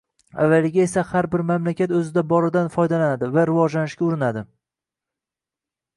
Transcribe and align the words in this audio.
Avvalida 0.43 0.79
esa 0.85 1.03
har 1.09 1.27
bir 1.35 1.43
mamlakat 1.49 1.93
o‘zida 1.99 2.23
boridan 2.33 2.73
foydalanadi 2.77 3.31
va 3.39 3.47
rivojlanishga 3.51 4.07
urinadi. 4.11 4.47